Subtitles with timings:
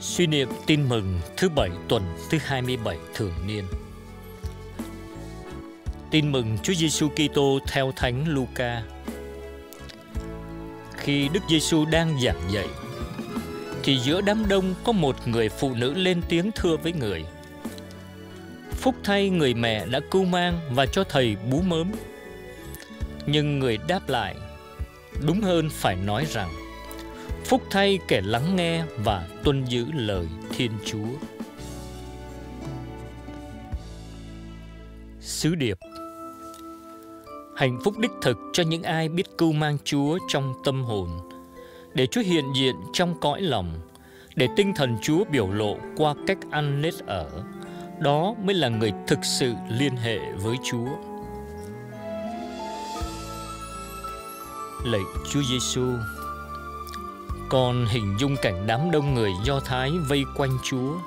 [0.00, 3.64] Suy niệm tin mừng thứ bảy tuần thứ 27 thường niên.
[6.10, 8.82] Tin mừng Chúa Giêsu Kitô theo Thánh Luca.
[10.96, 12.66] Khi Đức Giêsu đang giảng dạy,
[13.82, 17.24] thì giữa đám đông có một người phụ nữ lên tiếng thưa với người:
[18.72, 21.92] Phúc thay người mẹ đã cưu mang và cho thầy bú mớm.
[23.26, 24.34] Nhưng người đáp lại,
[25.26, 26.67] đúng hơn phải nói rằng
[27.48, 31.28] Phúc thay kẻ lắng nghe và tuân giữ lời Thiên Chúa.
[35.20, 35.78] Sứ điệp
[37.56, 41.08] Hạnh phúc đích thực cho những ai biết cưu mang Chúa trong tâm hồn,
[41.94, 43.80] để Chúa hiện diện trong cõi lòng,
[44.36, 47.30] để tinh thần Chúa biểu lộ qua cách ăn nết ở.
[48.00, 50.88] Đó mới là người thực sự liên hệ với Chúa.
[54.84, 55.86] Lạy Chúa Giêsu,
[57.48, 60.98] còn hình dung cảnh đám đông người Do Thái vây quanh Chúa.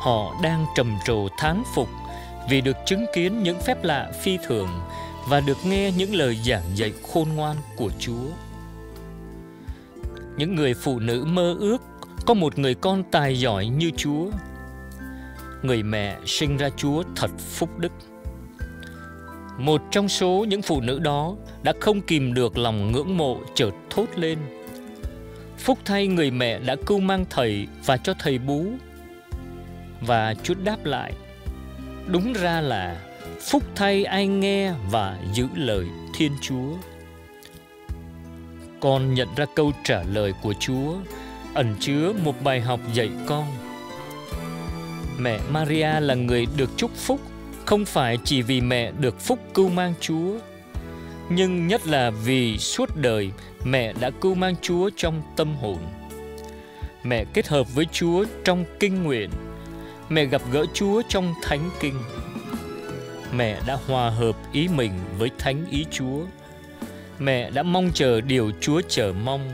[0.00, 1.88] Họ đang trầm trồ thán phục
[2.50, 4.68] vì được chứng kiến những phép lạ phi thường
[5.28, 8.26] và được nghe những lời giảng dạy khôn ngoan của Chúa.
[10.36, 11.82] Những người phụ nữ mơ ước
[12.26, 14.26] có một người con tài giỏi như Chúa.
[15.62, 17.92] Người mẹ sinh ra Chúa thật phúc đức.
[19.58, 23.72] Một trong số những phụ nữ đó đã không kìm được lòng ngưỡng mộ, chợt
[23.90, 24.38] thốt lên–
[25.58, 28.66] Phúc thay người mẹ đã cưu mang thầy và cho thầy bú.
[30.00, 31.12] Và Chúa đáp lại,
[32.06, 33.00] đúng ra là
[33.40, 36.76] phúc thay ai nghe và giữ lời Thiên Chúa.
[38.80, 40.94] Con nhận ra câu trả lời của Chúa
[41.54, 43.46] ẩn chứa một bài học dạy con.
[45.18, 47.20] Mẹ Maria là người được chúc phúc
[47.64, 50.38] không phải chỉ vì mẹ được phúc cưu mang Chúa
[51.28, 53.30] nhưng nhất là vì suốt đời
[53.64, 55.78] mẹ đã cưu mang Chúa trong tâm hồn.
[57.04, 59.30] Mẹ kết hợp với Chúa trong kinh nguyện.
[60.08, 61.94] Mẹ gặp gỡ Chúa trong thánh kinh.
[63.36, 66.20] Mẹ đã hòa hợp ý mình với thánh ý Chúa.
[67.18, 69.50] Mẹ đã mong chờ điều Chúa chờ mong,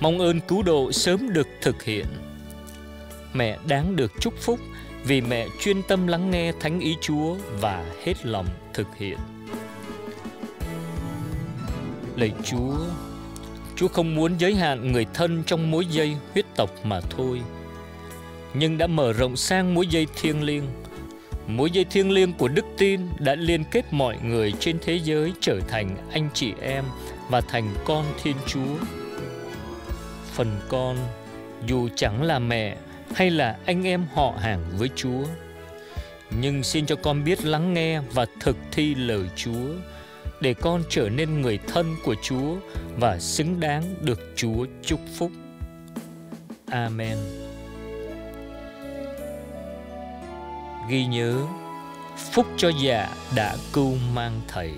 [0.00, 2.06] mong ơn cứu độ sớm được thực hiện.
[3.32, 4.58] Mẹ đáng được chúc phúc
[5.04, 9.18] vì mẹ chuyên tâm lắng nghe thánh ý Chúa và hết lòng thực hiện.
[12.18, 12.76] Lạy Chúa,
[13.76, 17.40] Chúa không muốn giới hạn người thân trong mối dây huyết tộc mà thôi,
[18.54, 20.64] nhưng đã mở rộng sang mối dây thiêng liêng.
[21.46, 25.32] Mối dây thiêng liêng của đức tin đã liên kết mọi người trên thế giới
[25.40, 26.84] trở thành anh chị em
[27.28, 28.76] và thành con Thiên Chúa.
[30.32, 30.96] Phần con,
[31.66, 32.76] dù chẳng là mẹ
[33.14, 35.24] hay là anh em họ hàng với Chúa,
[36.40, 39.74] nhưng xin cho con biết lắng nghe và thực thi lời Chúa
[40.40, 42.56] để con trở nên người thân của Chúa
[43.00, 45.30] và xứng đáng được Chúa chúc phúc.
[46.70, 47.18] Amen.
[50.90, 51.36] Ghi nhớ,
[52.32, 54.72] phúc cho già đã cưu mang thầy.